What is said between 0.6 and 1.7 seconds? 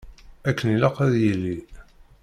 i ilaq ad yili.